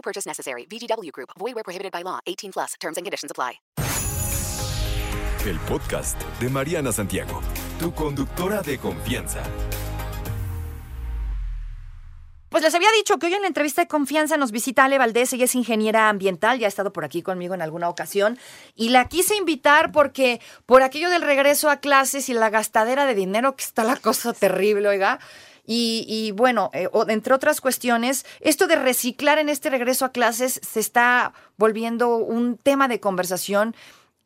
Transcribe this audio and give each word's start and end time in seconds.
No 0.00 0.02
purchase 0.02 0.26
necessary. 0.26 0.66
VGW 0.66 1.12
Group. 1.12 1.30
Void 1.38 1.54
where 1.54 1.64
prohibited 1.64 1.92
by 1.92 2.02
law. 2.02 2.20
18 2.26 2.52
plus. 2.52 2.74
Terms 2.80 2.96
and 2.96 3.04
conditions 3.04 3.30
apply. 3.30 3.60
El 5.46 5.58
podcast 5.60 6.20
de 6.38 6.50
Mariana 6.50 6.92
Santiago, 6.92 7.40
tu 7.78 7.92
conductora 7.92 8.60
de 8.62 8.78
confianza. 8.78 9.42
Pues 12.50 12.62
les 12.64 12.74
había 12.74 12.90
dicho 12.92 13.18
que 13.18 13.26
hoy 13.28 13.34
en 13.34 13.42
la 13.42 13.48
entrevista 13.48 13.80
de 13.80 13.88
confianza 13.88 14.36
nos 14.36 14.50
visita 14.50 14.84
Ale 14.84 14.98
Valdés, 14.98 15.32
ella 15.32 15.44
es 15.44 15.54
ingeniera 15.54 16.08
ambiental, 16.08 16.58
ya 16.58 16.66
ha 16.66 16.68
estado 16.68 16.92
por 16.92 17.04
aquí 17.04 17.22
conmigo 17.22 17.54
en 17.54 17.62
alguna 17.62 17.88
ocasión, 17.88 18.38
y 18.74 18.88
la 18.88 19.06
quise 19.06 19.36
invitar 19.36 19.92
porque 19.92 20.40
por 20.66 20.82
aquello 20.82 21.10
del 21.10 21.22
regreso 21.22 21.70
a 21.70 21.76
clases 21.76 22.28
y 22.28 22.34
la 22.34 22.50
gastadera 22.50 23.06
de 23.06 23.14
dinero, 23.14 23.54
que 23.54 23.64
está 23.64 23.84
la 23.84 23.96
cosa 23.96 24.32
terrible, 24.32 24.88
oiga, 24.88 25.20
y, 25.66 26.04
y 26.08 26.32
bueno, 26.32 26.70
eh, 26.72 26.88
entre 27.08 27.34
otras 27.34 27.60
cuestiones, 27.60 28.26
esto 28.40 28.66
de 28.66 28.76
reciclar 28.76 29.38
en 29.38 29.48
este 29.48 29.70
regreso 29.70 30.04
a 30.04 30.12
clases 30.12 30.60
se 30.62 30.80
está 30.80 31.32
volviendo 31.56 32.16
un 32.16 32.56
tema 32.56 32.88
de 32.88 33.00
conversación 33.00 33.74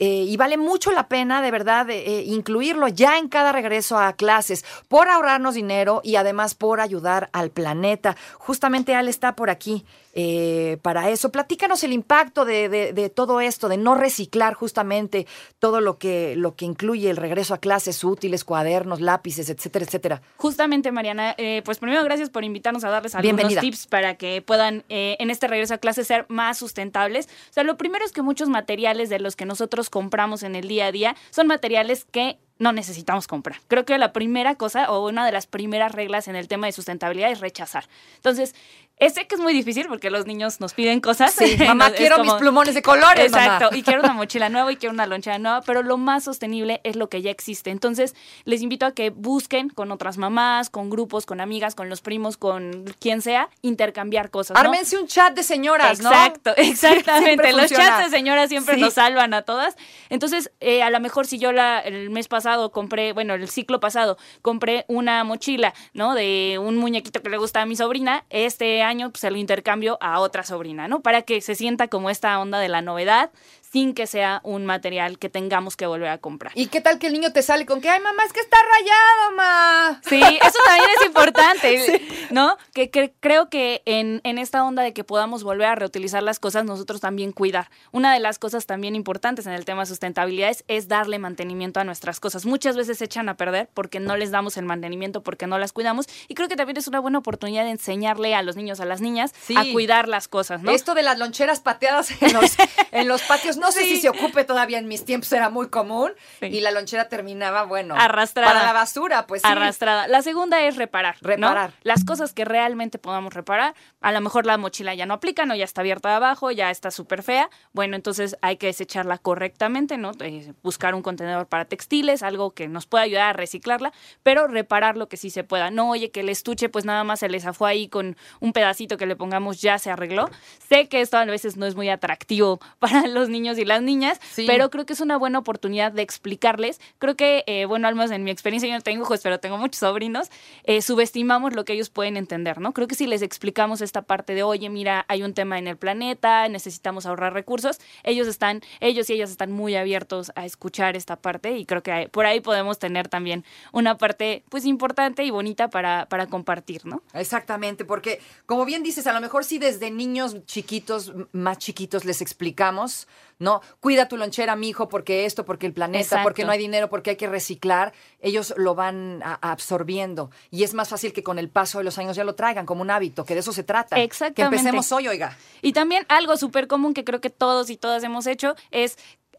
eh, 0.00 0.24
y 0.26 0.36
vale 0.36 0.56
mucho 0.56 0.90
la 0.90 1.08
pena, 1.08 1.40
de 1.40 1.52
verdad, 1.52 1.88
eh, 1.88 2.02
eh, 2.18 2.24
incluirlo 2.26 2.88
ya 2.88 3.16
en 3.16 3.28
cada 3.28 3.52
regreso 3.52 3.96
a 3.96 4.12
clases, 4.14 4.64
por 4.88 5.08
ahorrarnos 5.08 5.54
dinero 5.54 6.00
y 6.02 6.16
además 6.16 6.54
por 6.56 6.80
ayudar 6.80 7.30
al 7.32 7.50
planeta. 7.50 8.16
Justamente 8.38 8.96
Al 8.96 9.08
está 9.08 9.36
por 9.36 9.50
aquí 9.50 9.84
eh, 10.14 10.78
para 10.82 11.10
eso. 11.10 11.30
Platícanos 11.32 11.82
el 11.84 11.92
impacto 11.92 12.44
de, 12.44 12.68
de- 12.68 12.92
de 12.92 13.10
todo 13.10 13.40
esto, 13.40 13.68
de 13.68 13.76
no 13.76 13.94
reciclar 13.94 14.54
justamente 14.54 15.26
todo 15.58 15.80
lo 15.80 15.98
que, 15.98 16.34
lo 16.36 16.54
que 16.54 16.64
incluye 16.64 17.10
el 17.10 17.16
regreso 17.16 17.52
a 17.54 17.58
clases, 17.58 18.02
útiles, 18.04 18.44
cuadernos, 18.44 19.00
lápices, 19.00 19.50
etcétera, 19.50 19.84
etcétera. 19.84 20.22
Justamente, 20.36 20.92
Mariana, 20.92 21.34
eh, 21.38 21.62
pues 21.64 21.78
primero 21.78 22.02
gracias 22.04 22.30
por 22.30 22.44
invitarnos 22.44 22.84
a 22.84 22.90
darles 22.90 23.14
algunos 23.14 23.36
Bienvenida. 23.36 23.60
tips 23.60 23.86
para 23.86 24.14
que 24.16 24.40
puedan 24.42 24.84
eh, 24.88 25.16
en 25.18 25.30
este 25.30 25.48
regreso 25.48 25.74
a 25.74 25.78
clase 25.78 26.04
ser 26.04 26.26
más 26.28 26.58
sustentables. 26.58 27.26
O 27.50 27.52
sea, 27.52 27.64
lo 27.64 27.76
primero 27.76 28.04
es 28.04 28.12
que 28.12 28.22
muchos 28.22 28.48
materiales 28.48 29.08
de 29.10 29.18
los 29.18 29.36
que 29.36 29.46
nosotros 29.46 29.90
compramos 29.90 30.42
en 30.42 30.54
el 30.54 30.68
día 30.68 30.86
a 30.86 30.92
día 30.92 31.16
son 31.30 31.46
materiales 31.46 32.04
que 32.04 32.38
no 32.60 32.72
necesitamos 32.72 33.26
comprar. 33.26 33.56
Creo 33.66 33.84
que 33.84 33.98
la 33.98 34.12
primera 34.12 34.54
cosa 34.54 34.88
o 34.92 35.08
una 35.08 35.26
de 35.26 35.32
las 35.32 35.46
primeras 35.48 35.90
reglas 35.90 36.28
en 36.28 36.36
el 36.36 36.46
tema 36.46 36.66
de 36.66 36.72
sustentabilidad 36.72 37.32
es 37.32 37.40
rechazar. 37.40 37.88
Entonces, 38.14 38.54
sé 39.00 39.26
que 39.26 39.34
es 39.34 39.40
muy 39.40 39.52
difícil 39.52 39.86
porque 39.88 40.08
los 40.10 40.26
niños 40.26 40.60
nos 40.60 40.72
piden 40.74 41.00
cosas. 41.00 41.32
Sí, 41.34 41.56
mamá, 41.66 41.90
quiero 41.90 42.22
mis 42.22 42.32
plumones 42.34 42.74
de 42.74 42.82
colores, 42.82 43.32
mamá. 43.32 43.44
Exacto, 43.44 43.76
y 43.76 43.82
quiero 43.82 44.00
una 44.00 44.12
mochila 44.14 44.48
nueva 44.48 44.72
y 44.72 44.76
quiero 44.76 44.92
una 44.92 45.06
lonchera 45.06 45.38
nueva, 45.38 45.60
pero 45.62 45.82
lo 45.82 45.96
más 45.96 46.24
sostenible 46.24 46.80
es 46.84 46.96
lo 46.96 47.08
que 47.08 47.20
ya 47.22 47.30
existe. 47.30 47.70
Entonces, 47.70 48.14
les 48.44 48.62
invito 48.62 48.86
a 48.86 48.92
que 48.92 49.10
busquen 49.10 49.68
con 49.68 49.90
otras 49.92 50.16
mamás, 50.16 50.70
con 50.70 50.90
grupos, 50.90 51.26
con 51.26 51.40
amigas, 51.40 51.74
con 51.74 51.88
los 51.88 52.00
primos, 52.00 52.36
con 52.36 52.84
quien 53.00 53.20
sea, 53.20 53.48
intercambiar 53.62 54.30
cosas. 54.30 54.54
¿no? 54.54 54.60
Ármense 54.60 54.96
un 54.96 55.06
chat 55.06 55.34
de 55.34 55.42
señoras, 55.42 56.00
¿no? 56.00 56.10
Exacto, 56.10 56.52
exactamente. 56.56 57.50
Los 57.52 57.62
funciona. 57.62 57.84
chats 57.84 58.10
de 58.10 58.16
señoras 58.16 58.48
siempre 58.48 58.76
Sí. 58.76 58.80
nos 58.80 58.94
salvan 58.94 59.34
a 59.34 59.42
todas. 59.42 59.76
Entonces, 60.08 60.50
eh, 60.60 60.82
a 60.82 60.90
lo 60.90 61.00
mejor 61.00 61.26
si 61.26 61.38
yo 61.38 61.52
la, 61.52 61.80
el 61.80 62.10
mes 62.10 62.28
pasado 62.28 62.70
compré, 62.72 63.12
bueno, 63.12 63.34
el 63.34 63.48
ciclo 63.48 63.80
pasado, 63.80 64.16
compré 64.42 64.84
una 64.88 65.24
mochila, 65.24 65.74
¿no? 65.92 66.14
De 66.14 66.58
un 66.62 66.76
muñequito 66.76 67.22
que 67.22 67.30
le 67.30 67.38
gusta 67.38 67.60
a 67.62 67.66
mi 67.66 67.74
sobrina, 67.76 68.24
este 68.30 68.82
año 68.84 69.10
pues, 69.10 69.20
se 69.20 69.30
lo 69.30 69.36
intercambio 69.36 69.98
a 70.00 70.20
otra 70.20 70.44
sobrina, 70.44 70.86
¿no? 70.88 71.00
Para 71.00 71.22
que 71.22 71.40
se 71.40 71.54
sienta 71.54 71.88
como 71.88 72.10
esta 72.10 72.38
onda 72.38 72.58
de 72.58 72.68
la 72.68 72.82
novedad 72.82 73.30
sin 73.74 73.92
que 73.92 74.06
sea 74.06 74.40
un 74.44 74.66
material 74.66 75.18
que 75.18 75.28
tengamos 75.28 75.76
que 75.76 75.84
volver 75.88 76.08
a 76.08 76.18
comprar. 76.18 76.52
¿Y 76.54 76.68
qué 76.68 76.80
tal 76.80 77.00
que 77.00 77.08
el 77.08 77.12
niño 77.12 77.32
te 77.32 77.42
sale 77.42 77.66
con 77.66 77.80
que, 77.80 77.88
ay, 77.88 77.98
mamá, 78.00 78.22
es 78.24 78.32
que 78.32 78.38
está 78.38 78.56
rayado, 78.56 79.36
ma? 79.36 80.00
Sí, 80.08 80.22
eso 80.22 80.58
también 80.64 80.90
es 81.00 81.06
importante, 81.06 82.02
¿no? 82.30 82.56
Que, 82.72 82.90
que 82.90 83.12
creo 83.18 83.48
que 83.48 83.82
en, 83.84 84.20
en 84.22 84.38
esta 84.38 84.62
onda 84.62 84.84
de 84.84 84.92
que 84.92 85.02
podamos 85.02 85.42
volver 85.42 85.66
a 85.66 85.74
reutilizar 85.74 86.22
las 86.22 86.38
cosas, 86.38 86.64
nosotros 86.64 87.00
también 87.00 87.32
cuidar. 87.32 87.68
Una 87.90 88.14
de 88.14 88.20
las 88.20 88.38
cosas 88.38 88.64
también 88.66 88.94
importantes 88.94 89.44
en 89.46 89.54
el 89.54 89.64
tema 89.64 89.82
de 89.82 89.86
sustentabilidad 89.86 90.50
es, 90.50 90.62
es 90.68 90.86
darle 90.86 91.18
mantenimiento 91.18 91.80
a 91.80 91.84
nuestras 91.84 92.20
cosas. 92.20 92.46
Muchas 92.46 92.76
veces 92.76 92.98
se 92.98 93.06
echan 93.06 93.28
a 93.28 93.36
perder 93.36 93.68
porque 93.74 93.98
no 93.98 94.16
les 94.16 94.30
damos 94.30 94.56
el 94.56 94.66
mantenimiento, 94.66 95.24
porque 95.24 95.48
no 95.48 95.58
las 95.58 95.72
cuidamos. 95.72 96.06
Y 96.28 96.34
creo 96.34 96.46
que 96.48 96.54
también 96.54 96.76
es 96.76 96.86
una 96.86 97.00
buena 97.00 97.18
oportunidad 97.18 97.64
de 97.64 97.70
enseñarle 97.70 98.36
a 98.36 98.42
los 98.42 98.54
niños, 98.54 98.78
a 98.78 98.84
las 98.84 99.00
niñas, 99.00 99.32
Sí. 99.42 99.56
a 99.56 99.64
cuidar 99.72 100.06
las 100.06 100.28
cosas, 100.28 100.62
¿no? 100.62 100.70
Esto 100.70 100.94
de 100.94 101.02
las 101.02 101.18
loncheras 101.18 101.58
pateadas 101.58 102.10
en 102.22 102.32
los, 102.34 102.54
en 102.92 103.08
los 103.08 103.22
patios, 103.22 103.56
no 103.56 103.63
sé 103.72 103.80
Sí. 103.84 103.96
si 103.96 104.00
se 104.02 104.08
ocupe 104.08 104.44
todavía 104.44 104.78
en 104.78 104.88
mis 104.88 105.04
tiempos, 105.04 105.32
era 105.32 105.50
muy 105.50 105.68
común. 105.68 106.12
Sí. 106.40 106.46
Y 106.46 106.60
la 106.60 106.70
lonchera 106.70 107.08
terminaba, 107.08 107.64
bueno, 107.64 107.94
Arrastrada. 107.98 108.52
Para 108.52 108.64
la 108.64 108.72
basura, 108.72 109.26
pues 109.26 109.42
sí. 109.42 109.48
arrastrada. 109.50 110.08
La 110.08 110.22
segunda 110.22 110.62
es 110.62 110.76
reparar. 110.76 111.16
¿no? 111.20 111.28
Reparar. 111.28 111.72
Las 111.82 112.04
cosas 112.04 112.32
que 112.32 112.44
realmente 112.44 112.98
podamos 112.98 113.34
reparar. 113.34 113.74
A 114.00 114.12
lo 114.12 114.20
mejor 114.20 114.46
la 114.46 114.56
mochila 114.58 114.94
ya 114.94 115.06
no 115.06 115.14
aplica, 115.14 115.46
¿no? 115.46 115.54
Ya 115.54 115.64
está 115.64 115.80
abierta 115.82 116.08
de 116.10 116.14
abajo, 116.16 116.50
ya 116.50 116.70
está 116.70 116.90
súper 116.90 117.22
fea. 117.22 117.50
Bueno, 117.72 117.96
entonces 117.96 118.36
hay 118.42 118.56
que 118.56 118.66
desecharla 118.66 119.18
correctamente, 119.18 119.96
¿no? 119.98 120.12
Eh, 120.20 120.52
buscar 120.62 120.94
un 120.94 121.02
contenedor 121.02 121.46
para 121.46 121.64
textiles, 121.64 122.22
algo 122.22 122.52
que 122.52 122.68
nos 122.68 122.86
pueda 122.86 123.04
ayudar 123.04 123.30
a 123.30 123.32
reciclarla, 123.32 123.92
pero 124.22 124.46
reparar 124.46 124.96
lo 124.96 125.08
que 125.08 125.16
sí 125.16 125.30
se 125.30 125.44
pueda. 125.44 125.70
No, 125.70 125.90
oye, 125.90 126.10
que 126.10 126.20
el 126.20 126.28
estuche 126.28 126.68
pues 126.68 126.84
nada 126.84 127.04
más 127.04 127.20
se 127.20 127.28
le 127.28 127.40
zafó 127.40 127.66
ahí 127.66 127.88
con 127.88 128.16
un 128.40 128.52
pedacito 128.52 128.96
que 128.96 129.06
le 129.06 129.16
pongamos, 129.16 129.60
ya 129.60 129.78
se 129.78 129.90
arregló. 129.90 130.28
Sé 130.68 130.88
que 130.88 131.00
esto 131.00 131.16
a 131.16 131.24
veces 131.24 131.56
no 131.56 131.66
es 131.66 131.74
muy 131.74 131.88
atractivo 131.88 132.60
para 132.78 133.06
los 133.06 133.28
niños 133.28 133.53
y 133.58 133.64
las 133.64 133.82
niñas, 133.82 134.20
Sí. 134.32 134.44
pero 134.46 134.70
creo 134.70 134.86
que 134.86 134.92
es 134.92 135.00
una 135.00 135.16
buena 135.16 135.38
oportunidad 135.38 135.92
de 135.92 136.02
explicarles. 136.02 136.80
Creo 136.98 137.16
que, 137.16 137.44
eh, 137.46 137.64
bueno, 137.66 137.88
al 137.88 137.94
menos 137.94 138.10
en 138.10 138.24
mi 138.24 138.30
experiencia, 138.30 138.68
yo 138.68 138.74
no 138.74 138.80
tengo 138.80 139.02
hijos, 139.02 139.20
pero 139.22 139.40
tengo 139.40 139.58
muchos 139.58 139.80
sobrinos, 139.80 140.28
eh, 140.64 140.82
subestimamos 140.82 141.52
lo 141.54 141.64
que 141.64 141.72
ellos 141.74 141.90
pueden 141.90 142.16
entender, 142.16 142.60
¿no? 142.60 142.72
Creo 142.72 142.88
que 142.88 142.94
si 142.94 143.06
les 143.06 143.22
explicamos 143.22 143.80
esta 143.80 144.02
parte 144.02 144.34
de, 144.34 144.42
oye, 144.42 144.68
mira, 144.70 145.04
hay 145.08 145.22
un 145.22 145.34
tema 145.34 145.58
en 145.58 145.66
el 145.68 145.76
planeta, 145.76 146.48
necesitamos 146.48 147.06
ahorrar 147.06 147.32
recursos, 147.32 147.78
ellos 148.02 148.26
están, 148.28 148.62
ellos 148.80 149.08
y 149.10 149.14
ellas 149.14 149.30
están 149.30 149.52
muy 149.52 149.74
abiertos 149.76 150.32
a 150.34 150.44
escuchar 150.44 150.96
esta 150.96 151.16
parte 151.16 151.56
y 151.58 151.66
creo 151.66 151.82
que 151.82 151.92
hay- 151.92 152.06
por 152.08 152.26
ahí 152.26 152.40
podemos 152.40 152.78
tener 152.78 153.08
también 153.08 153.44
una 153.72 153.96
parte, 153.98 154.44
pues, 154.48 154.64
importante 154.64 155.24
y 155.24 155.30
bonita 155.30 155.68
para, 155.68 156.06
para 156.08 156.26
compartir, 156.26 156.84
¿no? 156.86 157.02
Exactamente, 157.12 157.84
porque 157.84 158.20
como 158.46 158.64
bien 158.64 158.82
dices, 158.82 159.06
a 159.06 159.12
lo 159.12 159.20
mejor 159.20 159.44
si 159.44 159.58
desde 159.58 159.90
niños 159.90 160.36
chiquitos, 160.46 161.12
más 161.32 161.58
chiquitos, 161.58 162.04
les 162.04 162.20
explicamos, 162.20 163.08
¿no? 163.44 163.60
Cuida 163.78 164.08
tu 164.08 164.16
lonchera, 164.16 164.56
mi 164.56 164.70
hijo, 164.70 164.88
porque 164.88 165.24
esto, 165.26 165.44
porque 165.44 165.66
el 165.66 165.72
planeta, 165.72 166.02
Exacto. 166.02 166.24
porque 166.24 166.44
no 166.44 166.50
hay 166.50 166.58
dinero, 166.58 166.90
porque 166.90 167.10
hay 167.10 167.16
que 167.16 167.28
reciclar, 167.28 167.92
ellos 168.20 168.52
lo 168.56 168.74
van 168.74 169.22
a- 169.22 169.38
a 169.40 169.52
absorbiendo. 169.52 170.30
Y 170.50 170.64
es 170.64 170.74
más 170.74 170.88
fácil 170.88 171.12
que 171.12 171.22
con 171.22 171.38
el 171.38 171.48
paso 171.48 171.78
de 171.78 171.84
los 171.84 171.98
años 171.98 172.16
ya 172.16 172.24
lo 172.24 172.34
traigan 172.34 172.66
como 172.66 172.82
un 172.82 172.90
hábito, 172.90 173.24
que 173.24 173.34
de 173.34 173.40
eso 173.40 173.52
se 173.52 173.62
trata. 173.62 173.94
Que 173.96 174.02
Exactamente. 174.02 174.56
empecemos 174.56 174.90
hoy, 174.90 175.06
oiga. 175.06 175.36
Y 175.62 175.72
también 175.72 176.04
algo 176.08 176.36
súper 176.36 176.66
común 176.66 176.94
que 176.94 177.04
creo 177.04 177.20
que 177.20 177.30
todos 177.30 177.70
y 177.70 177.76
todas 177.76 178.02
hemos 178.02 178.26
hecho 178.26 178.56
es 178.70 178.96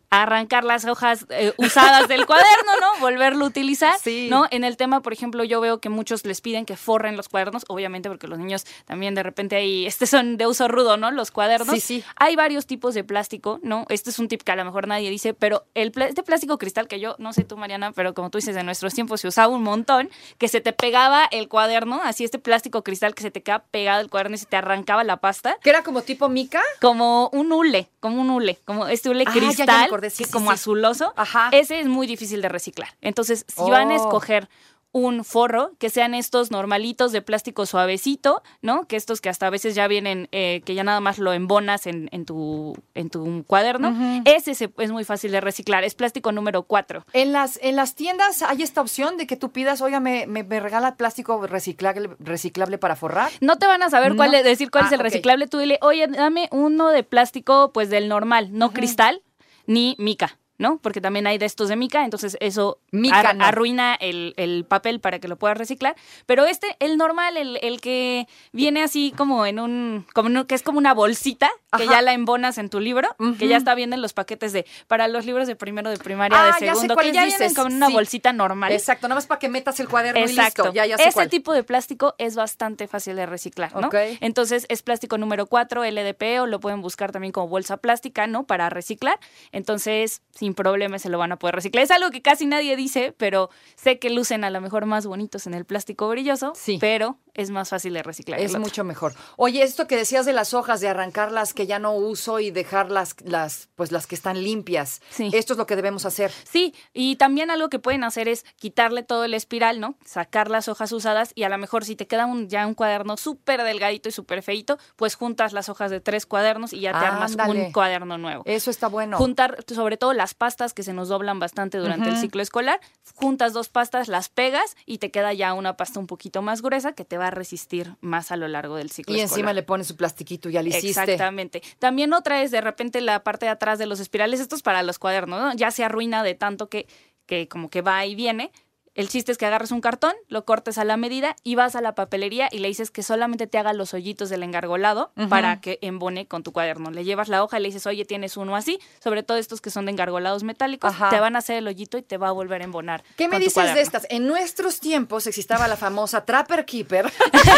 arrancar 0.10 0.64
las 0.64 0.86
hojas 0.86 1.26
eh, 1.30 1.54
usadas 1.58 2.08
del 2.08 2.26
cuaderno, 2.26 2.72
¿no? 2.80 2.88
Volverlo 3.00 3.46
a 3.46 3.48
utilizar, 3.48 3.94
Sí. 4.02 4.28
¿no? 4.30 4.46
En 4.52 4.64
el 4.64 4.78
tema, 4.78 5.02
por 5.02 5.14
ejemplo, 5.14 5.44
yo 5.44 5.62
veo 5.62 5.80
que 5.80 5.90
muchos 5.90 6.26
les 6.26 6.42
piden 6.42 6.66
que 6.66 6.78
forren 6.78 7.18
los 7.18 7.30
cuadernos, 7.30 7.64
obviamente 7.68 8.10
porque 8.10 8.28
los 8.28 8.40
niños 8.40 8.66
también 8.86 9.16
de 9.16 9.24
repente 9.24 9.56
ahí, 9.56 9.86
este 9.88 10.06
son 10.08 10.38
de 10.38 10.48
uso 10.48 10.68
rudo, 10.68 10.98
¿no? 10.98 11.12
Los 11.12 11.32
cuadernos. 11.32 11.74
Sí, 11.76 11.80
sí. 11.82 12.04
Hay 12.18 12.35
varios 12.35 12.66
tipos 12.66 12.94
de 12.94 13.03
plástico, 13.03 13.59
¿no? 13.64 13.85
Este 13.90 14.09
es 14.09 14.20
un 14.20 14.28
tip 14.28 14.41
que 14.44 14.52
a 14.52 14.56
lo 14.56 14.66
mejor 14.66 14.88
nadie 14.88 15.09
dice, 15.09 15.34
pero 15.34 15.66
el 15.74 15.91
este 15.96 16.24
plástico 16.24 16.58
cristal 16.58 16.88
que 16.88 17.00
yo, 17.00 17.16
no 17.20 17.34
sé 17.34 17.44
tú, 17.44 17.58
Mariana, 17.58 17.91
pero 17.91 18.14
como 18.14 18.29
tú 18.29 18.38
dices, 18.38 18.56
en 18.56 18.66
nuestros 18.66 18.94
tiempos 18.94 19.22
se 19.22 19.28
usaba 19.28 19.47
un 19.53 19.64
montón, 19.64 20.09
que 20.38 20.47
se 20.47 20.62
te 20.62 20.74
pegaba 20.74 21.26
el 21.32 21.47
cuaderno, 21.50 22.02
así 22.03 22.24
este 22.24 22.40
plástico 22.40 22.84
cristal 22.84 23.16
que 23.16 23.24
se 23.24 23.32
te 23.32 23.41
queda 23.44 23.59
pegado 23.72 24.02
el 24.02 24.09
cuaderno 24.09 24.35
y 24.35 24.38
se 24.40 24.46
te 24.46 24.56
arrancaba 24.58 25.03
la 25.03 25.18
pasta 25.18 25.58
¿Que 25.62 25.70
era 25.70 25.84
como 25.84 26.02
tipo 26.02 26.29
mica? 26.29 26.62
como 26.82 27.29
un 27.34 27.52
hule, 27.52 27.88
como 28.00 28.22
un 28.22 28.29
hule, 28.29 28.59
como 28.66 28.88
este 28.88 29.09
hule 29.09 29.24
Ah, 29.28 29.32
cristal, 29.32 29.90
sí, 30.09 30.26
como 30.26 30.52
azuloso, 30.52 31.14
Ajá. 31.16 31.50
ese 31.52 31.80
es 31.80 31.88
muy 31.88 32.08
difícil 32.08 32.42
de 32.42 32.50
reciclar. 32.50 32.90
Entonces, 33.02 33.46
si 33.47 33.70
van 33.70 33.92
a 33.92 33.94
Oh. 33.94 33.97
escoger 33.97 34.50
un 34.92 35.26
forro, 35.26 35.72
que 35.78 35.90
sean 35.90 36.14
estos 36.14 36.52
normalitos 36.52 37.12
de 37.12 37.22
plástico 37.22 37.66
suavecito, 37.66 38.42
¿no? 38.62 38.88
Que 38.88 38.96
estos 38.96 39.20
que 39.20 39.28
hasta 39.28 39.46
a 39.47 39.50
veces 39.50 39.76
ya 39.76 39.90
vienen, 39.90 40.30
eh, 40.32 40.62
que 40.64 40.74
ya 40.74 40.86
nada 40.86 41.02
más 41.02 41.18
lo 41.20 41.34
embonas 41.34 41.86
en, 41.86 42.08
en 42.14 42.24
tu, 42.24 42.78
en 42.94 43.09
tu 43.09 43.44
cuaderno. 43.46 43.94
Ese 44.24 44.56
se- 44.56 44.72
es 44.78 44.92
muy 44.94 45.03
fácil 45.03 45.34
de 45.34 45.42
reciclar, 45.42 45.84
es 45.84 45.96
plástico 45.96 46.32
número 46.32 46.64
4. 46.64 47.03
En 47.12 47.34
las, 47.34 47.59
en 47.62 47.76
las 47.76 47.96
tiendas 47.96 48.41
hay 48.41 48.62
esta 48.62 48.80
opción 48.80 49.18
de 49.18 49.28
que 49.28 49.36
tú 49.36 49.52
pidas, 49.52 49.82
oiga, 49.82 50.00
me, 50.00 50.28
me, 50.28 50.44
me 50.44 50.62
regala 50.62 50.96
plástico 50.96 51.46
reciclable, 51.46 52.12
reciclable 52.20 52.78
para 52.78 52.96
forrar. 52.96 53.32
No 53.41 53.58
te 53.58 53.68
van 53.68 53.84
a 53.84 53.90
saber 53.90 54.16
cuál 54.16 54.34
es, 54.34 54.46
decir 54.46 54.72
cuál 54.72 54.86
Ah, 54.86 54.88
es 54.88 54.94
el 54.94 55.00
ok. 55.02 55.03
reciclable. 55.08 55.48
Tú 55.48 55.58
dile, 55.58 55.78
oye, 55.82 56.08
dame 56.08 56.48
uno 56.53 56.88
de 56.88 57.03
plástico, 57.03 57.72
pues 57.74 57.90
del 57.90 58.08
normal, 58.08 58.48
no 58.53 58.72
cristal 58.72 59.22
ni 59.67 59.96
mica. 60.00 60.40
¿No? 60.57 60.78
Porque 60.78 61.02
también 61.02 61.28
hay 61.28 61.37
de 61.37 61.46
estos 61.46 61.67
de 61.67 61.75
mica, 61.75 62.05
entonces 62.05 62.37
eso 62.40 62.79
Mica 62.91 63.19
ar- 63.19 63.35
no. 63.35 63.43
arruina 63.43 63.93
el, 63.96 64.34
el 64.37 64.63
papel 64.63 65.02
para 65.02 65.19
que 65.19 65.28
lo 65.28 65.35
puedas 65.35 65.57
reciclar. 65.57 65.97
Pero 66.25 66.46
este, 66.46 66.78
el 66.79 66.96
normal, 66.97 67.35
el, 67.35 67.59
el 67.61 67.81
que 67.81 68.25
viene 68.53 68.81
así 68.81 69.13
como 69.17 69.46
en 69.46 69.59
un, 69.59 70.05
como 70.13 70.29
en 70.29 70.37
un- 70.37 70.46
que 70.46 70.55
es 70.55 70.63
como 70.63 70.78
una 70.78 70.93
bolsita, 70.93 71.49
que 71.78 71.87
ya 71.87 72.02
la 72.02 72.13
embonas 72.13 72.57
en 72.57 72.69
tu 72.69 72.79
libro, 72.79 73.09
que 73.37 73.49
ya 73.49 73.57
está 73.57 73.75
bien 73.75 73.91
en 73.91 74.02
los 74.02 74.13
paquetes 74.13 74.53
de, 74.53 74.66
para 74.87 75.09
los 75.09 75.25
libros 75.25 75.46
de 75.46 75.57
primero, 75.57 75.90
de 75.90 75.97
primaria, 75.97 76.37
Ah, 76.40 76.55
de 76.57 76.67
ya 76.67 76.73
segundo, 76.73 76.96
que 76.96 77.11
ya 77.11 77.25
dices, 77.25 77.40
vienen 77.40 77.55
como 77.55 77.67
en 77.67 77.75
una 77.75 77.87
sí. 77.87 77.93
bolsita 77.93 78.31
normal. 78.31 78.72
Exacto, 78.72 79.09
nada 79.09 79.16
más 79.16 79.28
para 79.28 79.40
que 79.40 79.49
metas 79.49 79.78
el 79.81 79.90
cuaderno 79.90 80.22
y 80.22 80.23
Exacto. 80.23 80.63
listo. 80.63 80.73
Ya, 80.73 80.85
ya 80.85 80.96
sé 80.97 81.03
Ese 81.03 81.13
cuál. 81.16 81.29
tipo 81.29 81.52
de 81.52 81.63
plástico 81.63 82.16
es 82.17 82.37
bastante 82.37 82.87
fácil 82.87 83.17
de 83.17 83.25
reciclar, 83.25 83.75
¿no? 83.75 83.90
Entonces 84.22 84.66
es 84.69 84.81
plástico 84.84 85.17
número 85.17 85.47
4, 85.47 85.84
LDP, 85.84 86.40
o 86.40 86.46
lo 86.47 86.61
pueden 86.61 86.81
buscar 86.81 87.11
también 87.11 87.34
como 87.34 87.49
bolsa 87.49 87.75
plástica, 87.75 88.25
¿no? 88.25 88.46
Para 88.46 88.69
reciclar. 88.69 89.19
Entonces, 89.52 90.22
sin 90.46 90.53
problema 90.53 91.00
se 91.00 91.09
lo 91.09 91.18
van 91.18 91.32
a 91.32 91.40
poder 91.40 91.56
reciclar. 91.56 91.84
Es 91.84 91.90
algo 91.92 92.12
que 92.12 92.22
casi 92.22 92.46
nadie 92.46 92.76
dice, 92.76 93.14
pero 93.18 93.50
sé 93.76 93.97
que 93.97 94.12
lucen 94.12 94.44
a 94.44 94.52
lo 94.52 94.62
mejor 94.62 94.86
más 94.86 95.08
bonitos 95.08 95.47
en 95.47 95.56
el 95.56 95.66
plástico 95.66 96.08
brilloso, 96.08 96.53
Sí. 96.56 96.78
pero 96.80 97.18
es 97.35 97.52
más 97.52 97.70
fácil 97.70 97.93
de 97.93 98.02
reciclar. 98.03 98.40
Es 98.40 98.58
mucho 98.58 98.84
mejor. 98.84 99.14
Oye, 99.37 99.61
esto 99.64 99.87
que 99.87 99.97
decías 99.97 100.26
de 100.26 100.34
las 100.34 100.53
hojas, 100.53 100.82
de 100.82 100.87
arrancarlas 100.87 101.53
que 101.53 101.67
ya 101.67 101.79
no 101.79 101.93
uso 101.93 102.40
y 102.40 102.49
dejar 102.49 102.90
las, 102.90 103.16
las, 103.23 103.70
pues 103.76 103.91
las 103.91 104.08
que 104.08 104.16
están 104.16 104.41
limpias. 104.41 105.02
Sí. 105.09 105.29
Esto 105.34 105.53
es 105.53 105.58
lo 105.58 105.67
que 105.67 105.76
debemos 105.76 106.05
hacer. 106.05 106.32
Sí, 106.43 106.73
y 106.93 107.17
también 107.17 107.52
algo 107.52 107.70
que 107.70 107.79
pueden 107.79 108.03
hacer 108.03 108.28
es 108.28 108.46
quitarle 108.55 109.03
todo 109.03 109.26
el 109.26 109.34
espiral, 109.34 109.79
¿no? 109.79 109.96
Sacar 110.05 110.49
las 110.49 110.67
hojas 110.67 110.91
usadas 110.91 111.32
y 111.35 111.43
a 111.43 111.49
lo 111.49 111.58
mejor 111.58 111.85
si 111.85 111.96
te 111.96 112.08
queda 112.08 112.26
un, 112.26 112.47
ya 112.47 112.66
un 112.66 112.73
cuaderno 112.73 113.17
súper 113.17 113.64
delgadito 113.64 114.09
y 114.09 114.11
súper 114.11 114.41
feito, 114.41 114.78
pues 114.96 115.16
juntas 115.16 115.53
las 115.53 115.70
hojas 115.70 115.91
de 115.91 115.99
tres 115.99 116.26
cuadernos 116.26 116.73
y 116.73 116.79
ya 116.79 116.91
te 116.91 117.05
armas 117.05 117.31
Ándale. 117.31 117.66
un 117.66 117.72
cuaderno 117.72 118.17
nuevo. 118.17 118.43
Eso 118.46 118.72
está 118.72 118.88
bueno. 118.88 119.17
Juntar 119.17 119.64
sobre 119.67 119.97
todo 119.97 120.14
las 120.14 120.34
pastas 120.34 120.73
que 120.73 120.84
se 120.84 120.93
nos 120.93 121.09
doblan 121.09 121.40
bastante 121.40 121.78
durante 121.78 122.09
el 122.09 122.17
ciclo 122.17 122.41
escolar, 122.41 122.79
juntas 123.16 123.53
dos 123.53 123.70
pastas, 123.70 124.08
las 124.08 124.29
pegas 124.29 124.76
y 124.85 124.99
te 124.99 125.11
queda 125.11 125.34
ya 125.34 125.53
una 125.53 125.76
pasta 125.76 125.99
un 125.99 126.08
poquito 126.08 126.41
más 126.41 126.61
gruesa 126.61 126.93
que 126.93 127.03
te 127.05 127.17
va 127.17 127.25
a 127.28 127.32
resistir 127.32 127.96
más 128.02 128.32
a 128.32 128.38
lo 128.38 128.48
largo 128.48 128.76
del 128.76 128.92
ciclo 128.92 129.16
y 129.16 129.20
escolar. 129.20 129.40
encima 129.40 129.54
le 129.54 129.64
pones 129.64 129.88
su 129.88 129.96
plastiquito, 129.96 130.50
ya 130.50 130.62
lo 130.62 130.70
hiciste. 130.70 130.88
Exactamente. 130.90 131.62
También 131.80 132.14
otra 132.14 132.42
es 132.42 132.52
de 132.52 132.62
repente 132.62 133.02
la 133.02 133.24
parte 133.24 133.46
de 133.46 133.52
atrás 133.52 133.80
de 133.80 133.86
los 133.86 134.00
espirales, 134.00 134.40
esto 134.40 134.56
es 134.56 134.62
para 134.62 134.84
los 134.84 135.00
cuadernos, 135.00 135.40
¿no? 135.40 135.54
Ya 135.56 135.72
se 135.72 135.84
arruina 135.84 136.24
de 136.24 136.36
tanto 136.36 136.70
que, 136.70 136.88
que 137.26 137.48
como 137.48 137.70
que 137.70 137.82
va 137.82 138.06
y 138.06 138.16
viene. 138.16 138.52
El 138.96 139.09
chiste 139.09 139.34
es 139.34 139.38
que 139.38 139.46
agarres 139.46 139.72
un 139.72 139.82
cartón, 139.82 140.14
lo 140.30 140.46
cortes 140.46 140.78
a 140.78 140.86
la 140.86 140.96
medida 140.96 141.36
y 141.44 141.56
vas 141.56 141.76
a 141.76 141.82
la 141.82 141.96
papelería 141.96 142.47
y 142.50 142.59
le 142.59 142.70
dices 142.70 142.92
que 142.92 143.03
solamente 143.03 143.46
te 143.46 143.58
haga 143.58 143.74
los 143.74 143.94
hoyitos 143.94 144.30
del 144.30 144.42
engargolado 144.42 145.12
para 145.30 145.59
que 145.59 145.80
embone 145.82 146.28
con 146.28 146.44
tu 146.44 146.53
cuaderno. 146.53 146.92
Le 146.92 147.03
llevas 147.03 147.28
la 147.28 147.44
hoja 147.44 147.59
y 147.59 147.62
le 147.62 147.68
dices, 147.68 147.86
oye, 147.88 148.06
tienes 148.06 148.38
uno 148.38 148.56
así, 148.56 148.80
sobre 149.03 149.22
todo 149.22 149.38
estos 149.38 149.59
que 149.59 149.70
son 149.70 149.86
de 149.86 149.92
engargolados 149.92 150.44
metálicos, 150.44 150.92
Ajá. 150.92 151.09
te 151.09 151.20
van 151.20 151.36
a 151.36 151.40
hacer 151.40 151.58
el 151.58 151.68
hoyito 151.68 151.97
y 151.97 152.03
te 152.03 152.18
va 152.18 152.30
a 152.30 152.32
volver 152.32 152.62
a 152.62 152.64
embonar. 152.64 153.03
¿Qué 153.18 153.28
me 153.28 153.38
dices 153.38 153.74
de 153.74 153.82
estas? 153.82 154.08
En 154.09 154.28
nuestros 154.28 154.80
tiempos 154.80 155.28
existaba 155.28 155.68
la 155.68 155.76
famosa 155.76 156.24
Trapper 156.24 156.64
Keeper, 156.64 157.12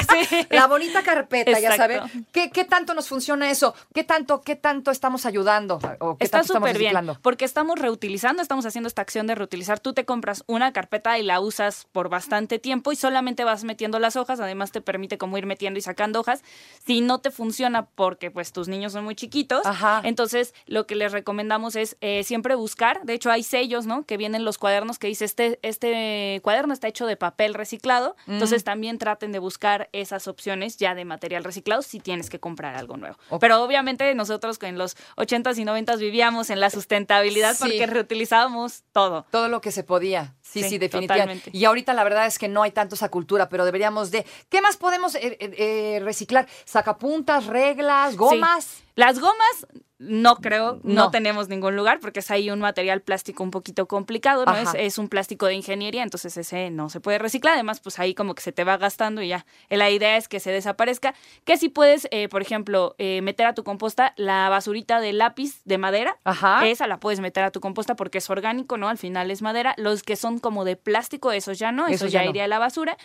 la 0.50 0.66
bonita 0.66 1.04
carpeta, 1.04 1.52
ya 1.52 1.70
Exacto. 1.70 2.08
sabe. 2.08 2.24
¿Qué, 2.32 2.50
¿Qué 2.50 2.66
tanto 2.66 2.96
nos 2.96 3.08
funciona 3.08 3.52
eso? 3.52 3.76
¿Qué 3.94 4.04
tanto, 4.04 4.42
qué 4.42 4.56
tanto 4.56 4.90
estamos 4.90 5.28
ayudando? 5.28 5.80
¿O 6.00 6.18
qué 6.18 6.26
Está 6.26 6.44
súper 6.44 6.80
bien, 6.80 6.96
porque 7.22 7.46
estamos 7.46 7.78
reutilizando, 7.78 8.42
estamos 8.42 8.66
haciendo 8.66 8.88
esta 8.88 9.04
acción 9.04 9.28
de 9.28 9.36
reutilizar. 9.36 9.80
Tú 9.80 9.94
te 9.94 10.04
compras 10.04 10.44
una 10.48 10.74
carpeta 10.74 11.20
y 11.20 11.27
la 11.28 11.40
usas 11.40 11.86
por 11.92 12.10
bastante 12.10 12.58
tiempo 12.58 12.92
y 12.92 12.96
solamente 12.96 13.44
vas 13.44 13.64
metiendo 13.64 14.00
las 14.00 14.16
hojas, 14.16 14.40
además 14.40 14.72
te 14.72 14.82
permite 14.82 15.18
como 15.20 15.38
ir 15.38 15.46
metiendo 15.46 15.78
y 15.78 15.82
sacando 15.82 16.22
hojas. 16.22 16.44
Si 16.86 17.02
no 17.02 17.20
te 17.20 17.30
funciona 17.30 17.86
porque 17.86 18.32
pues 18.32 18.52
tus 18.54 18.68
niños 18.68 18.94
son 18.94 19.04
muy 19.04 19.14
chiquitos, 19.16 19.66
Ajá. 19.66 20.02
entonces 20.04 20.54
lo 20.66 20.88
que 20.88 20.96
les 20.96 21.12
recomendamos 21.12 21.76
es 21.76 21.98
eh, 22.02 22.24
siempre 22.24 22.56
buscar, 22.56 23.02
de 23.04 23.14
hecho 23.14 23.30
hay 23.30 23.44
sellos, 23.44 23.86
¿no? 23.86 24.06
Que 24.06 24.18
vienen 24.18 24.44
los 24.46 24.58
cuadernos 24.58 24.98
que 24.98 25.08
dice 25.08 25.26
este, 25.26 25.60
este 25.62 26.40
cuaderno 26.44 26.74
está 26.74 26.88
hecho 26.88 27.06
de 27.06 27.16
papel 27.18 27.54
reciclado, 27.54 28.16
Mm. 28.26 28.34
entonces 28.34 28.64
también 28.64 28.98
traten 28.98 29.32
de 29.32 29.40
buscar 29.40 29.90
esas 29.92 30.28
opciones 30.28 30.78
ya 30.78 30.96
de 30.96 31.06
material 31.06 31.44
reciclado 31.44 31.82
si 31.82 32.00
tienes 32.00 32.30
que 32.30 32.40
comprar 32.40 32.76
algo 32.76 32.98
nuevo. 32.98 33.18
Pero 33.40 33.62
obviamente 33.62 34.14
nosotros 34.16 34.58
que 34.58 34.68
en 34.68 34.78
los 34.78 34.96
80s 35.18 35.58
y 35.58 35.66
90s 35.66 36.00
vivíamos 36.00 36.50
en 36.50 36.60
la 36.60 36.70
sustentabilidad 36.70 37.54
Sí. 37.56 37.64
porque 37.64 37.86
reutilizábamos 37.88 38.84
todo. 38.94 39.26
Todo 39.32 39.50
lo 39.50 39.62
que 39.62 39.72
se 39.72 39.84
podía. 39.84 40.36
Sí, 40.48 40.64
sí, 40.64 40.70
Sí, 40.70 40.78
definitivamente. 40.78 41.42
totalmente. 41.42 41.52
Y 41.58 41.66
ahorita 41.66 41.94
la 41.94 42.04
verdad 42.04 42.26
es 42.26 42.40
que 42.40 42.48
no 42.48 42.64
hay 42.64 42.72
tanto 42.72 42.96
esa 42.96 43.10
cultura, 43.10 43.50
pero 43.50 43.66
deberíamos 43.66 44.12
de... 44.12 44.26
¿Qué 44.50 44.62
más 44.62 44.78
podemos 44.78 45.16
eh, 45.16 45.38
eh, 45.40 45.54
eh, 45.58 46.00
reciclar? 46.02 46.48
Sacapuntas, 46.64 47.48
reglas, 47.48 48.16
gomas. 48.16 48.64
Sí. 48.64 48.84
Las 48.96 49.20
gomas, 49.20 49.68
no 50.00 50.36
creo, 50.36 50.80
no. 50.84 51.06
No. 51.08 51.12
tenemos 51.12 51.50
ningún 51.50 51.76
lugar 51.76 52.00
porque 52.00 52.20
es 52.20 52.30
ahí 52.30 52.52
un 52.52 52.60
material 52.60 53.02
plástico 53.02 53.44
un 53.44 53.50
poquito 53.50 53.88
complicado, 53.88 54.46
¿no? 54.46 54.56
Es, 54.56 54.70
es 54.76 54.98
un 55.00 55.10
plástico 55.10 55.48
de 55.48 55.56
ingeniería, 55.56 56.04
entonces 56.04 56.38
ese 56.38 56.70
no 56.70 56.90
se 56.90 57.00
puede 57.00 57.18
reciclar. 57.18 57.56
Además, 57.56 57.80
pues 57.80 57.98
ahí 57.98 58.14
como 58.14 58.36
que 58.36 58.42
se 58.42 58.52
te 58.52 58.64
va 58.64 58.78
gastando 58.78 59.22
y 59.24 59.30
ya. 59.30 59.46
La 59.70 59.90
idea 59.90 60.18
es 60.18 60.28
que 60.28 60.40
se 60.40 60.52
desaparezca. 60.52 61.16
Que 61.46 61.58
si 61.58 61.70
puedes, 61.70 62.08
eh, 62.12 62.30
por 62.30 62.42
ejemplo, 62.44 62.96
eh, 63.00 63.22
meter 63.22 63.48
a 63.48 63.54
tu 63.54 63.64
composta 63.64 64.14
la 64.18 64.50
basurita 64.50 65.00
de 65.00 65.14
lápiz 65.14 65.62
de 65.66 65.78
madera. 65.80 66.18
Ajá. 66.24 66.68
Esa 66.68 66.86
la 66.86 67.00
puedes 67.00 67.20
meter 67.20 67.44
a 67.44 67.52
tu 67.52 67.60
composta 67.60 67.96
porque 67.96 68.20
es 68.20 68.30
orgánico, 68.30 68.78
¿no? 68.78 68.90
Al 68.90 69.00
final 69.00 69.32
es 69.32 69.42
madera. 69.42 69.74
Los 69.78 70.04
que 70.04 70.16
son 70.16 70.38
como 70.38 70.64
de 70.64 70.76
plástico, 70.76 71.32
esos 71.32 71.58
ya 71.58 71.72
no, 71.72 71.88
eso 71.88 72.06
ya, 72.06 72.20
ya 72.20 72.24
no. 72.26 72.30
iría 72.30 72.44
a 72.44 72.48
la 72.48 72.60
basura. 72.60 72.98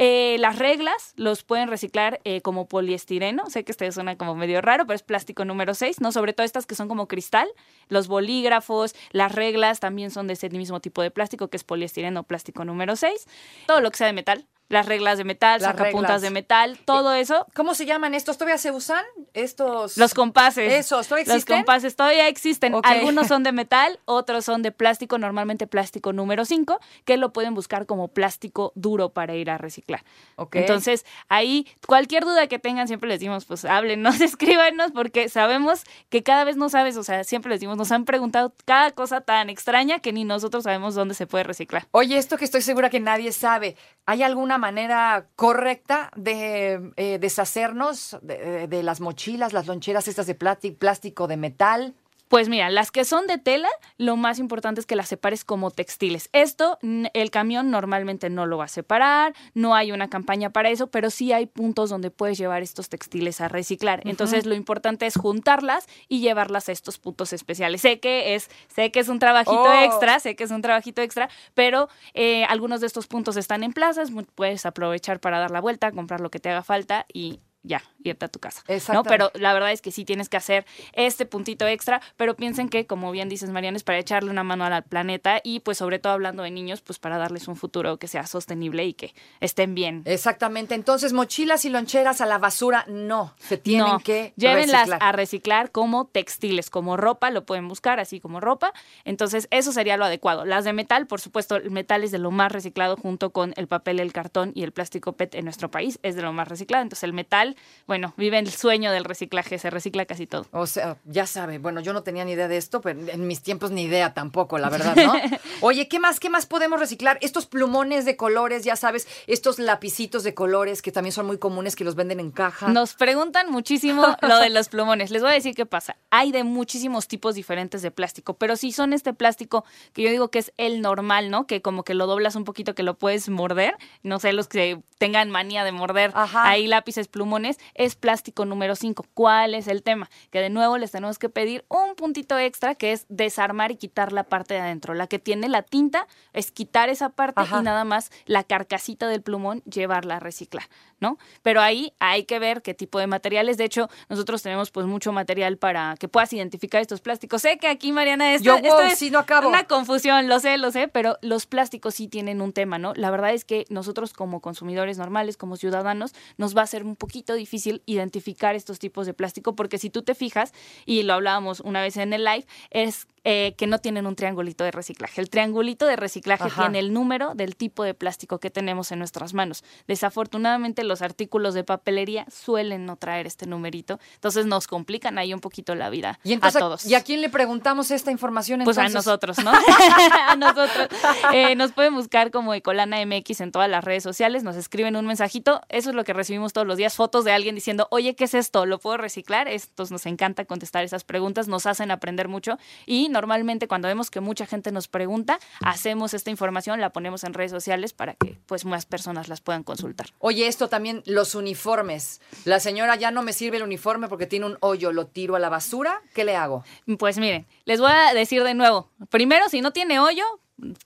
Eh, 0.00 0.36
las 0.38 0.56
reglas 0.56 1.12
los 1.16 1.42
pueden 1.42 1.68
reciclar 1.68 2.20
eh, 2.22 2.40
como 2.40 2.68
poliestireno. 2.68 3.50
Sé 3.50 3.64
que 3.64 3.72
este 3.72 3.90
suena 3.90 4.16
como 4.16 4.36
medio 4.36 4.60
raro, 4.60 4.86
pero 4.86 4.94
es 4.94 5.02
plástico 5.02 5.44
número 5.44 5.74
6, 5.74 6.00
¿no? 6.00 6.12
Sobre 6.12 6.32
todo 6.32 6.44
estas 6.44 6.66
que 6.66 6.76
son 6.76 6.86
como 6.86 7.08
cristal. 7.08 7.48
Los 7.88 8.06
bolígrafos, 8.06 8.94
las 9.10 9.34
reglas 9.34 9.80
también 9.80 10.12
son 10.12 10.28
de 10.28 10.34
ese 10.34 10.48
mismo 10.50 10.78
tipo 10.78 11.02
de 11.02 11.10
plástico 11.10 11.48
que 11.48 11.56
es 11.56 11.64
poliestireno 11.64 12.22
plástico 12.22 12.64
número 12.64 12.94
6. 12.94 13.26
Todo 13.66 13.80
lo 13.80 13.90
que 13.90 13.96
sea 13.96 14.06
de 14.06 14.12
metal. 14.12 14.46
Las 14.68 14.86
reglas 14.86 15.16
de 15.18 15.24
metal, 15.24 15.60
Las 15.62 15.70
sacapuntas 15.70 16.02
reglas. 16.02 16.22
de 16.22 16.30
metal, 16.30 16.78
todo 16.84 17.14
eso. 17.14 17.46
¿Cómo 17.54 17.74
se 17.74 17.86
llaman 17.86 18.14
estos? 18.14 18.36
¿Todavía 18.36 18.58
se 18.58 18.70
usan? 18.70 19.04
Estos... 19.34 19.96
Los 19.96 20.12
compases. 20.14 20.72
Esos, 20.72 21.08
¿todavía 21.08 21.26
Los 21.26 21.36
existen? 21.36 21.56
compases 21.56 21.96
todavía 21.96 22.28
existen. 22.28 22.74
Algunos 22.82 23.28
son 23.28 23.42
de 23.42 23.52
metal, 23.52 23.98
otros 24.04 24.44
son 24.44 24.62
de 24.62 24.70
plástico, 24.70 25.16
normalmente 25.18 25.66
plástico 25.66 26.12
número 26.12 26.44
5, 26.44 26.78
que 27.04 27.16
lo 27.16 27.32
pueden 27.32 27.54
buscar 27.54 27.86
como 27.86 28.08
plástico 28.08 28.72
duro 28.74 29.08
para 29.10 29.34
ir 29.34 29.50
a 29.50 29.56
reciclar. 29.58 30.04
Entonces, 30.52 31.06
ahí, 31.28 31.66
cualquier 31.86 32.24
duda 32.24 32.46
que 32.46 32.58
tengan, 32.58 32.88
siempre 32.88 33.08
les 33.08 33.20
decimos, 33.20 33.44
pues 33.46 33.64
háblenos, 33.64 34.20
escríbanos, 34.20 34.92
porque 34.92 35.28
sabemos 35.28 35.84
que 36.10 36.22
cada 36.22 36.44
vez 36.44 36.56
no 36.56 36.68
sabes, 36.68 36.96
o 36.96 37.02
sea, 37.04 37.24
siempre 37.24 37.50
les 37.50 37.60
decimos, 37.60 37.76
nos 37.78 37.90
han 37.92 38.04
preguntado 38.04 38.52
cada 38.66 38.90
cosa 38.90 39.20
tan 39.22 39.48
extraña 39.50 40.00
que 40.00 40.12
ni 40.12 40.24
nosotros 40.24 40.64
sabemos 40.64 40.94
dónde 40.94 41.14
se 41.14 41.26
puede 41.26 41.44
reciclar. 41.44 41.86
Oye, 41.92 42.18
esto 42.18 42.36
que 42.36 42.44
estoy 42.44 42.60
segura 42.62 42.90
que 42.90 43.00
nadie 43.00 43.32
sabe, 43.32 43.76
¿hay 44.04 44.22
alguna 44.22 44.57
manera 44.58 45.26
correcta 45.36 46.10
de 46.16 46.92
eh, 46.96 47.18
deshacernos 47.18 48.18
de, 48.22 48.68
de 48.68 48.82
las 48.82 49.00
mochilas, 49.00 49.52
las 49.52 49.66
loncheras 49.66 50.08
estas 50.08 50.26
de 50.26 50.34
plástico, 50.34 51.26
de 51.26 51.36
metal? 51.36 51.94
Pues 52.28 52.48
mira, 52.48 52.68
las 52.70 52.90
que 52.90 53.04
son 53.04 53.26
de 53.26 53.38
tela, 53.38 53.68
lo 53.96 54.16
más 54.16 54.38
importante 54.38 54.80
es 54.80 54.86
que 54.86 54.96
las 54.96 55.08
separes 55.08 55.44
como 55.44 55.70
textiles. 55.70 56.28
Esto 56.32 56.78
el 56.82 57.30
camión 57.30 57.70
normalmente 57.70 58.28
no 58.30 58.46
lo 58.46 58.58
va 58.58 58.64
a 58.64 58.68
separar, 58.68 59.34
no 59.54 59.74
hay 59.74 59.92
una 59.92 60.08
campaña 60.08 60.50
para 60.50 60.68
eso, 60.70 60.88
pero 60.88 61.10
sí 61.10 61.32
hay 61.32 61.46
puntos 61.46 61.90
donde 61.90 62.10
puedes 62.10 62.36
llevar 62.38 62.62
estos 62.62 62.88
textiles 62.88 63.40
a 63.40 63.48
reciclar. 63.48 64.02
Entonces 64.04 64.46
lo 64.46 64.54
importante 64.54 65.06
es 65.06 65.16
juntarlas 65.16 65.86
y 66.08 66.20
llevarlas 66.20 66.68
a 66.68 66.72
estos 66.72 66.98
puntos 66.98 67.32
especiales. 67.32 67.80
Sé 67.80 67.98
que 67.98 68.34
es, 68.34 68.50
sé 68.68 68.90
que 68.92 69.00
es 69.00 69.08
un 69.08 69.18
trabajito 69.18 69.58
Oh. 69.58 69.84
extra, 69.84 70.20
sé 70.20 70.36
que 70.36 70.44
es 70.44 70.50
un 70.50 70.62
trabajito 70.62 71.00
extra, 71.02 71.28
pero 71.54 71.88
eh, 72.14 72.44
algunos 72.44 72.80
de 72.80 72.86
estos 72.86 73.06
puntos 73.06 73.36
están 73.36 73.62
en 73.62 73.72
plazas, 73.72 74.10
puedes 74.34 74.66
aprovechar 74.66 75.20
para 75.20 75.38
dar 75.38 75.50
la 75.50 75.60
vuelta, 75.60 75.90
comprar 75.92 76.20
lo 76.20 76.30
que 76.30 76.38
te 76.38 76.50
haga 76.50 76.62
falta 76.62 77.06
y 77.12 77.40
ya, 77.62 77.82
irte 78.02 78.24
a 78.24 78.28
tu 78.28 78.38
casa. 78.38 78.62
¿no? 78.68 78.74
Exactamente. 78.74 79.10
Pero 79.10 79.30
la 79.34 79.52
verdad 79.52 79.72
es 79.72 79.82
que 79.82 79.90
sí 79.90 80.04
tienes 80.04 80.28
que 80.28 80.36
hacer 80.36 80.64
este 80.92 81.26
puntito 81.26 81.66
extra, 81.66 82.00
pero 82.16 82.36
piensen 82.36 82.68
que, 82.68 82.86
como 82.86 83.10
bien 83.10 83.28
dices, 83.28 83.50
Mariana, 83.50 83.76
es 83.76 83.84
para 83.84 83.98
echarle 83.98 84.30
una 84.30 84.44
mano 84.44 84.64
al 84.64 84.82
planeta 84.84 85.40
y 85.42 85.60
pues 85.60 85.78
sobre 85.78 85.98
todo 85.98 86.12
hablando 86.12 86.42
de 86.42 86.50
niños, 86.50 86.80
pues 86.80 86.98
para 86.98 87.18
darles 87.18 87.48
un 87.48 87.56
futuro 87.56 87.98
que 87.98 88.08
sea 88.08 88.26
sostenible 88.26 88.84
y 88.84 88.94
que 88.94 89.14
estén 89.40 89.74
bien. 89.74 90.02
Exactamente. 90.04 90.74
Entonces, 90.74 91.12
mochilas 91.12 91.64
y 91.64 91.70
loncheras 91.70 92.20
a 92.20 92.26
la 92.26 92.38
basura, 92.38 92.84
no. 92.88 93.34
Se 93.38 93.58
tienen 93.58 93.86
No, 93.86 93.98
que 94.00 94.32
llévenlas 94.36 94.82
reciclar. 94.88 95.02
a 95.02 95.12
reciclar 95.12 95.70
como 95.72 96.06
textiles, 96.06 96.70
como 96.70 96.96
ropa, 96.96 97.30
lo 97.30 97.44
pueden 97.44 97.68
buscar 97.68 98.00
así 98.00 98.20
como 98.20 98.40
ropa. 98.40 98.72
Entonces, 99.04 99.48
eso 99.50 99.72
sería 99.72 99.96
lo 99.96 100.04
adecuado. 100.04 100.44
Las 100.44 100.64
de 100.64 100.72
metal, 100.72 101.06
por 101.06 101.20
supuesto, 101.20 101.56
el 101.56 101.70
metal 101.70 102.04
es 102.04 102.10
de 102.12 102.18
lo 102.18 102.30
más 102.30 102.52
reciclado 102.52 102.96
junto 102.96 103.30
con 103.30 103.52
el 103.56 103.66
papel, 103.68 104.00
el 104.00 104.12
cartón 104.12 104.52
y 104.54 104.62
el 104.62 104.72
plástico 104.72 105.12
PET 105.14 105.34
en 105.34 105.44
nuestro 105.44 105.70
país, 105.70 105.98
es 106.02 106.14
de 106.16 106.22
lo 106.22 106.32
más 106.32 106.48
reciclado. 106.48 106.82
Entonces, 106.82 107.04
el 107.04 107.12
metal, 107.12 107.47
bueno, 107.86 108.14
vive 108.16 108.38
el 108.38 108.50
sueño 108.50 108.92
del 108.92 109.04
reciclaje, 109.04 109.58
se 109.58 109.70
recicla 109.70 110.04
casi 110.04 110.26
todo. 110.26 110.46
O 110.52 110.66
sea, 110.66 110.96
ya 111.04 111.26
sabe, 111.26 111.58
bueno, 111.58 111.80
yo 111.80 111.92
no 111.92 112.02
tenía 112.02 112.24
ni 112.24 112.32
idea 112.32 112.48
de 112.48 112.56
esto, 112.56 112.80
pero 112.80 113.00
en 113.00 113.26
mis 113.26 113.42
tiempos 113.42 113.70
ni 113.70 113.82
idea 113.82 114.14
tampoco, 114.14 114.58
la 114.58 114.68
verdad, 114.68 114.96
¿no? 114.96 115.12
Oye, 115.60 115.88
¿qué 115.88 115.98
más, 115.98 116.20
qué 116.20 116.30
más 116.30 116.46
podemos 116.46 116.80
reciclar? 116.80 117.18
Estos 117.20 117.46
plumones 117.46 118.04
de 118.04 118.16
colores, 118.16 118.64
ya 118.64 118.76
sabes, 118.76 119.08
estos 119.26 119.58
lapicitos 119.58 120.22
de 120.22 120.34
colores 120.34 120.82
que 120.82 120.92
también 120.92 121.12
son 121.12 121.26
muy 121.26 121.38
comunes 121.38 121.76
que 121.76 121.84
los 121.84 121.94
venden 121.94 122.20
en 122.20 122.30
caja. 122.30 122.68
Nos 122.68 122.94
preguntan 122.94 123.50
muchísimo 123.50 124.16
lo 124.22 124.38
de 124.38 124.50
los 124.50 124.68
plumones. 124.68 125.10
Les 125.10 125.22
voy 125.22 125.30
a 125.30 125.34
decir 125.34 125.54
qué 125.54 125.66
pasa. 125.66 125.96
Hay 126.10 126.32
de 126.32 126.44
muchísimos 126.44 127.08
tipos 127.08 127.34
diferentes 127.34 127.82
de 127.82 127.90
plástico, 127.90 128.34
pero 128.34 128.56
si 128.56 128.72
son 128.72 128.92
este 128.92 129.12
plástico 129.14 129.64
que 129.92 130.02
yo 130.02 130.10
digo 130.10 130.30
que 130.30 130.38
es 130.40 130.52
el 130.56 130.80
normal, 130.80 131.30
¿no? 131.30 131.46
Que 131.46 131.62
como 131.62 131.84
que 131.84 131.94
lo 131.94 132.06
doblas 132.06 132.36
un 132.36 132.44
poquito, 132.44 132.74
que 132.74 132.82
lo 132.82 132.94
puedes 132.94 133.28
morder. 133.28 133.76
No 134.02 134.18
sé, 134.18 134.32
los 134.32 134.48
que 134.48 134.80
tengan 134.98 135.30
manía 135.30 135.64
de 135.64 135.72
morder 135.72 136.12
Ajá. 136.14 136.48
ahí 136.48 136.66
lápices, 136.66 137.08
plumones, 137.08 137.37
es 137.44 137.96
plástico 137.96 138.44
número 138.44 138.74
5. 138.74 139.06
¿Cuál 139.14 139.54
es 139.54 139.68
el 139.68 139.82
tema? 139.82 140.10
Que 140.30 140.40
de 140.40 140.50
nuevo 140.50 140.78
les 140.78 140.90
tenemos 140.90 141.18
que 141.18 141.28
pedir 141.28 141.64
un 141.68 141.94
puntito 141.94 142.38
extra 142.38 142.74
que 142.74 142.92
es 142.92 143.06
desarmar 143.08 143.70
y 143.70 143.76
quitar 143.76 144.12
la 144.12 144.24
parte 144.24 144.54
de 144.54 144.60
adentro. 144.60 144.94
La 144.94 145.06
que 145.06 145.18
tiene 145.18 145.48
la 145.48 145.62
tinta 145.62 146.06
es 146.32 146.50
quitar 146.50 146.88
esa 146.88 147.10
parte 147.10 147.40
Ajá. 147.40 147.60
y 147.60 147.62
nada 147.62 147.84
más 147.84 148.10
la 148.26 148.44
carcasita 148.44 149.08
del 149.08 149.22
plumón 149.22 149.62
llevarla 149.62 150.16
a 150.16 150.20
reciclar, 150.20 150.68
¿no? 151.00 151.18
Pero 151.42 151.60
ahí 151.60 151.92
hay 151.98 152.24
que 152.24 152.38
ver 152.38 152.62
qué 152.62 152.74
tipo 152.74 152.98
de 152.98 153.06
materiales. 153.06 153.56
De 153.56 153.64
hecho, 153.64 153.88
nosotros 154.08 154.42
tenemos 154.42 154.70
pues 154.70 154.86
mucho 154.86 155.12
material 155.12 155.56
para 155.56 155.96
que 155.98 156.08
puedas 156.08 156.32
identificar 156.32 156.80
estos 156.80 157.00
plásticos. 157.00 157.42
Sé 157.42 157.58
que 157.58 157.68
aquí, 157.68 157.92
Mariana, 157.92 158.34
esto, 158.34 158.44
Yo, 158.44 158.56
esto 158.56 158.74
wow, 158.74 158.86
es 158.86 158.98
sí, 158.98 159.10
no 159.10 159.20
acabo. 159.20 159.48
una 159.48 159.64
confusión, 159.64 160.28
lo 160.28 160.40
sé, 160.40 160.58
lo 160.58 160.70
sé, 160.70 160.88
pero 160.88 161.16
los 161.22 161.46
plásticos 161.46 161.94
sí 161.94 162.08
tienen 162.08 162.40
un 162.40 162.52
tema, 162.52 162.78
¿no? 162.78 162.92
La 162.94 163.10
verdad 163.10 163.32
es 163.32 163.44
que 163.44 163.64
nosotros 163.68 164.12
como 164.12 164.40
consumidores 164.40 164.98
normales, 164.98 165.36
como 165.36 165.56
ciudadanos, 165.56 166.14
nos 166.36 166.56
va 166.56 166.62
a 166.62 166.66
ser 166.66 166.84
un 166.84 166.96
poquito 166.96 167.34
difícil 167.34 167.82
identificar 167.86 168.54
estos 168.54 168.78
tipos 168.78 169.06
de 169.06 169.14
plástico 169.14 169.54
porque 169.54 169.78
si 169.78 169.90
tú 169.90 170.02
te 170.02 170.14
fijas, 170.14 170.52
y 170.86 171.02
lo 171.02 171.14
hablábamos 171.14 171.60
una 171.60 171.82
vez 171.82 171.96
en 171.96 172.12
el 172.12 172.24
live, 172.24 172.46
es 172.70 173.06
eh, 173.30 173.54
que 173.58 173.66
no 173.66 173.78
tienen 173.78 174.06
un 174.06 174.16
triangulito 174.16 174.64
de 174.64 174.70
reciclaje. 174.70 175.20
El 175.20 175.28
triangulito 175.28 175.84
de 175.84 175.96
reciclaje 175.96 176.44
Ajá. 176.44 176.62
tiene 176.62 176.78
el 176.78 176.94
número 176.94 177.34
del 177.34 177.56
tipo 177.56 177.84
de 177.84 177.92
plástico 177.92 178.40
que 178.40 178.48
tenemos 178.48 178.90
en 178.90 179.00
nuestras 179.00 179.34
manos. 179.34 179.64
Desafortunadamente 179.86 180.82
los 180.82 181.02
artículos 181.02 181.52
de 181.52 181.62
papelería 181.62 182.24
suelen 182.30 182.86
no 182.86 182.96
traer 182.96 183.26
este 183.26 183.46
numerito, 183.46 184.00
entonces 184.14 184.46
nos 184.46 184.66
complican 184.66 185.18
ahí 185.18 185.34
un 185.34 185.40
poquito 185.40 185.74
la 185.74 185.90
vida 185.90 186.18
y 186.24 186.32
entonces, 186.32 186.56
a 186.56 186.60
todos. 186.60 186.86
¿y 186.86 186.94
a 186.94 187.02
quién 187.02 187.20
le 187.20 187.28
preguntamos 187.28 187.90
esta 187.90 188.10
información 188.10 188.62
Pues 188.64 188.78
entonces? 188.78 188.96
a 188.96 188.98
nosotros, 188.98 189.44
¿no? 189.44 189.52
a 190.26 190.34
nosotros. 190.36 190.88
Eh, 191.34 191.54
nos 191.54 191.72
pueden 191.72 191.94
buscar 191.94 192.30
como 192.30 192.54
Ecolana 192.54 193.04
MX 193.04 193.42
en 193.42 193.52
todas 193.52 193.68
las 193.68 193.84
redes 193.84 194.02
sociales, 194.02 194.42
nos 194.42 194.56
escriben 194.56 194.96
un 194.96 195.06
mensajito, 195.06 195.60
eso 195.68 195.90
es 195.90 195.94
lo 195.94 196.04
que 196.04 196.14
recibimos 196.14 196.54
todos 196.54 196.66
los 196.66 196.78
días, 196.78 196.96
fotos 196.96 197.26
de 197.26 197.32
alguien 197.32 197.54
diciendo, 197.54 197.88
oye, 197.90 198.14
¿qué 198.14 198.24
es 198.24 198.32
esto? 198.32 198.64
¿Lo 198.64 198.78
puedo 198.78 198.96
reciclar? 198.96 199.48
Estos 199.48 199.90
nos 199.90 200.06
encanta 200.06 200.46
contestar 200.46 200.82
esas 200.82 201.04
preguntas, 201.04 201.46
nos 201.46 201.66
hacen 201.66 201.90
aprender 201.90 202.28
mucho 202.28 202.56
y 202.86 203.10
normalmente 203.18 203.66
cuando 203.66 203.88
vemos 203.88 204.12
que 204.12 204.20
mucha 204.20 204.46
gente 204.46 204.70
nos 204.70 204.86
pregunta, 204.86 205.40
hacemos 205.60 206.14
esta 206.14 206.30
información, 206.30 206.80
la 206.80 206.90
ponemos 206.90 207.24
en 207.24 207.34
redes 207.34 207.50
sociales 207.50 207.92
para 207.92 208.14
que 208.14 208.38
pues 208.46 208.64
más 208.64 208.86
personas 208.86 209.26
las 209.26 209.40
puedan 209.40 209.64
consultar. 209.64 210.06
Oye, 210.20 210.46
esto 210.46 210.68
también, 210.68 211.02
los 211.04 211.34
uniformes. 211.34 212.20
La 212.44 212.60
señora 212.60 212.94
ya 212.94 213.10
no 213.10 213.22
me 213.22 213.32
sirve 213.32 213.56
el 213.56 213.64
uniforme 213.64 214.06
porque 214.06 214.26
tiene 214.26 214.46
un 214.46 214.56
hoyo, 214.60 214.92
lo 214.92 215.08
tiro 215.08 215.34
a 215.34 215.40
la 215.40 215.48
basura. 215.48 216.00
¿Qué 216.14 216.24
le 216.24 216.36
hago? 216.36 216.62
Pues 216.96 217.18
miren, 217.18 217.48
les 217.64 217.80
voy 217.80 217.90
a 217.90 218.14
decir 218.14 218.44
de 218.44 218.54
nuevo. 218.54 218.88
Primero, 219.10 219.48
si 219.48 219.62
no 219.62 219.72
tiene 219.72 219.98
hoyo, 219.98 220.24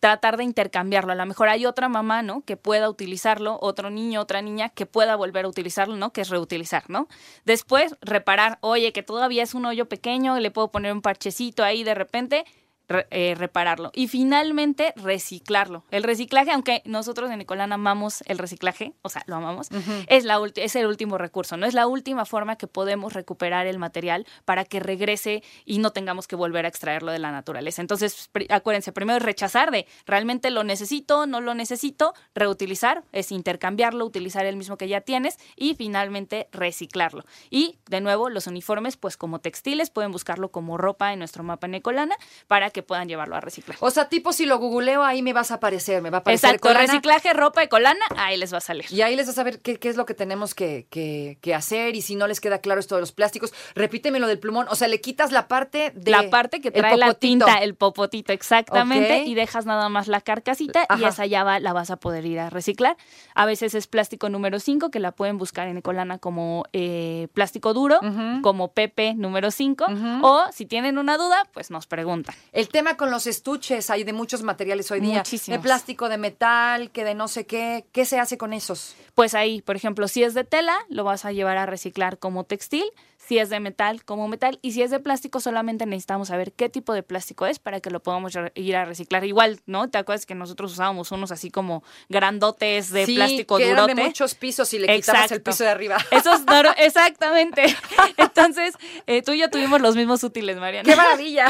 tratar 0.00 0.36
de 0.36 0.44
intercambiarlo. 0.44 1.12
A 1.12 1.16
lo 1.16 1.26
mejor 1.26 1.48
hay 1.48 1.66
otra 1.66 1.88
mamá, 1.88 2.22
¿no? 2.22 2.42
Que 2.42 2.56
pueda 2.56 2.90
utilizarlo, 2.90 3.58
otro 3.60 3.90
niño, 3.90 4.20
otra 4.20 4.42
niña 4.42 4.68
que 4.68 4.86
pueda 4.86 5.16
volver 5.16 5.44
a 5.44 5.48
utilizarlo, 5.48 5.96
¿no? 5.96 6.12
Que 6.12 6.20
es 6.20 6.28
reutilizar, 6.28 6.88
¿no? 6.88 7.08
Después, 7.44 7.96
reparar, 8.00 8.58
oye, 8.60 8.92
que 8.92 9.02
todavía 9.02 9.42
es 9.42 9.54
un 9.54 9.66
hoyo 9.66 9.88
pequeño, 9.88 10.38
le 10.38 10.50
puedo 10.50 10.70
poner 10.70 10.92
un 10.92 11.02
parchecito 11.02 11.64
ahí 11.64 11.84
de 11.84 11.94
repente. 11.94 12.44
Re- 12.88 13.06
eh, 13.10 13.34
repararlo 13.36 13.90
y 13.94 14.08
finalmente 14.08 14.92
reciclarlo. 14.96 15.84
El 15.90 16.02
reciclaje, 16.02 16.50
aunque 16.50 16.82
nosotros 16.84 17.30
en 17.30 17.38
Nicolán 17.38 17.72
amamos 17.72 18.22
el 18.26 18.38
reciclaje, 18.38 18.94
o 19.02 19.08
sea, 19.08 19.22
lo 19.26 19.36
amamos, 19.36 19.68
es, 20.06 20.24
la 20.24 20.40
es 20.56 20.76
el 20.76 20.86
último 20.86 21.18
recurso, 21.18 21.56
no 21.56 21.66
es 21.66 21.74
la 21.74 21.86
última 21.86 22.24
forma 22.24 22.56
que 22.56 22.66
podemos 22.66 23.12
recuperar 23.12 23.66
el 23.66 23.78
material 23.78 24.26
para 24.44 24.64
que 24.64 24.80
regrese 24.80 25.42
y 25.64 25.78
no 25.78 25.90
tengamos 25.90 26.26
que 26.26 26.36
volver 26.36 26.64
a 26.64 26.68
extraerlo 26.68 27.12
de 27.12 27.18
la 27.18 27.30
naturaleza. 27.30 27.82
Entonces, 27.82 28.30
acuérdense, 28.50 28.92
primero 28.92 29.18
es 29.18 29.22
rechazar 29.22 29.70
de 29.70 29.86
realmente 30.06 30.50
lo 30.50 30.64
necesito, 30.64 31.26
no 31.26 31.40
lo 31.40 31.54
necesito, 31.54 32.14
reutilizar, 32.34 33.04
es 33.12 33.32
intercambiarlo, 33.32 34.04
utilizar 34.04 34.46
el 34.46 34.56
mismo 34.56 34.76
que 34.76 34.88
ya 34.88 35.00
tienes 35.00 35.38
y 35.56 35.74
finalmente 35.74 36.48
reciclarlo. 36.52 37.24
Y 37.50 37.78
de 37.88 38.00
nuevo, 38.00 38.28
los 38.30 38.46
uniformes, 38.46 38.96
pues 38.96 39.16
como 39.16 39.40
textiles, 39.40 39.90
pueden 39.90 40.12
buscarlo 40.12 40.50
como 40.50 40.78
ropa 40.78 41.12
en 41.12 41.18
nuestro 41.18 41.42
mapa 41.44 41.68
Necolana 41.68 42.16
para 42.48 42.70
que 42.72 42.82
puedan 42.82 43.08
llevarlo 43.08 43.36
a 43.36 43.40
reciclar. 43.40 43.76
O 43.80 43.90
sea, 43.90 44.08
tipo, 44.08 44.32
si 44.32 44.46
lo 44.46 44.58
googleo, 44.58 45.02
ahí 45.04 45.22
me 45.22 45.32
vas 45.32 45.50
a 45.50 45.54
aparecer, 45.54 46.02
me 46.02 46.10
va 46.10 46.18
a 46.18 46.20
aparecer. 46.20 46.50
Exacto, 46.50 46.68
reciclaje, 46.92 47.32
ropa 47.32 47.62
Ecolana, 47.62 48.04
ahí 48.16 48.36
les 48.36 48.52
va 48.52 48.58
a 48.58 48.60
salir. 48.60 48.86
Y 48.90 49.02
ahí 49.02 49.14
les 49.16 49.26
vas 49.26 49.34
a 49.34 49.40
saber 49.40 49.60
qué, 49.60 49.78
qué 49.78 49.88
es 49.88 49.96
lo 49.96 50.06
que 50.06 50.14
tenemos 50.14 50.54
que, 50.54 50.86
que- 50.90 51.38
que 51.40 51.54
hacer 51.54 51.94
y 51.96 52.02
si 52.02 52.14
no 52.16 52.26
les 52.26 52.40
queda 52.40 52.58
claro 52.58 52.80
esto 52.80 52.94
de 52.94 53.00
los 53.00 53.12
plásticos, 53.12 53.52
repíteme 53.74 54.18
lo 54.18 54.26
del 54.26 54.38
plumón. 54.38 54.66
O 54.70 54.74
sea, 54.74 54.88
le 54.88 55.00
quitas 55.00 55.32
la 55.32 55.48
parte 55.48 55.92
de... 55.94 56.10
la 56.10 56.30
parte 56.30 56.60
que 56.60 56.70
trae 56.70 56.96
la 56.96 57.06
tinta, 57.46 57.58
el 57.62 57.74
popotito, 57.74 58.32
exactamente, 58.32 59.24
y 59.26 59.34
dejas 59.34 59.66
nada 59.66 59.88
más 59.88 60.08
la 60.08 60.20
carcasita 60.20 60.86
y 60.98 61.04
esa 61.04 61.26
ya 61.26 61.44
va, 61.44 61.60
la 61.60 61.72
vas 61.72 61.90
a 61.90 61.96
poder 61.96 62.24
ir 62.26 62.38
a 62.40 62.50
reciclar. 62.50 62.96
A 63.34 63.46
veces 63.46 63.74
es 63.74 63.86
plástico 63.86 64.28
número 64.28 64.58
5, 64.60 64.90
que 64.90 64.98
la 65.00 65.12
pueden 65.12 65.38
buscar 65.38 65.68
en 65.68 65.76
Ecolana 65.78 66.18
como 66.18 66.64
eh, 66.72 67.28
plástico 67.34 67.74
duro, 67.74 67.98
como 68.42 68.72
Pepe 68.72 69.14
número 69.14 69.50
5, 69.50 69.86
o 70.22 70.42
si 70.52 70.66
tienen 70.66 70.98
una 70.98 71.16
duda, 71.18 71.42
pues 71.52 71.70
nos 71.70 71.86
preguntan. 71.86 72.34
El 72.62 72.68
tema 72.68 72.96
con 72.96 73.10
los 73.10 73.26
estuches, 73.26 73.90
hay 73.90 74.04
de 74.04 74.12
muchos 74.12 74.44
materiales 74.44 74.88
hoy 74.92 75.00
día. 75.00 75.16
Muchísimos. 75.16 75.58
De 75.58 75.62
plástico, 75.64 76.08
de 76.08 76.16
metal, 76.16 76.92
que 76.92 77.02
de 77.02 77.16
no 77.16 77.26
sé 77.26 77.44
qué. 77.44 77.86
¿Qué 77.90 78.04
se 78.04 78.20
hace 78.20 78.38
con 78.38 78.52
esos? 78.52 78.94
Pues 79.16 79.34
ahí, 79.34 79.62
por 79.62 79.74
ejemplo, 79.74 80.06
si 80.06 80.22
es 80.22 80.32
de 80.34 80.44
tela, 80.44 80.78
lo 80.88 81.02
vas 81.02 81.24
a 81.24 81.32
llevar 81.32 81.56
a 81.56 81.66
reciclar 81.66 82.18
como 82.18 82.44
textil, 82.44 82.84
si 83.18 83.38
es 83.38 83.50
de 83.50 83.60
metal, 83.60 84.04
como 84.04 84.26
metal, 84.28 84.58
y 84.62 84.72
si 84.72 84.82
es 84.82 84.90
de 84.90 84.98
plástico, 85.00 85.38
solamente 85.40 85.86
necesitamos 85.86 86.28
saber 86.28 86.52
qué 86.52 86.68
tipo 86.68 86.92
de 86.92 87.02
plástico 87.02 87.46
es 87.46 87.58
para 87.58 87.80
que 87.80 87.90
lo 87.90 88.00
podamos 88.02 88.32
ir 88.54 88.76
a 88.76 88.84
reciclar. 88.84 89.24
Igual, 89.24 89.60
¿no? 89.66 89.90
¿Te 89.90 89.98
acuerdas 89.98 90.24
que 90.26 90.34
nosotros 90.34 90.72
usábamos 90.72 91.10
unos 91.12 91.30
así 91.32 91.50
como 91.50 91.82
grandotes 92.08 92.90
de 92.90 93.06
Sí, 93.06 93.16
plástico 93.16 93.58
que 93.58 93.70
durote? 93.70 93.92
eran 93.92 93.96
de 93.96 94.04
muchos 94.04 94.34
pisos 94.34 94.72
y 94.74 94.78
le 94.78 94.86
quitabas 94.96 95.30
el 95.32 95.38
Exacto. 95.38 95.50
piso 95.50 95.64
de 95.64 95.70
arriba. 95.70 95.98
Esos, 96.12 96.40
no, 96.46 96.62
exactamente. 96.76 97.64
Entonces, 98.16 98.74
eh, 99.06 99.22
tú 99.22 99.32
y 99.32 99.38
yo 99.40 99.50
tuvimos 99.50 99.80
los 99.80 99.94
mismos 99.96 100.22
útiles, 100.24 100.56
Mariana. 100.58 100.88
¡Qué 100.88 100.96
maravilla! 100.96 101.46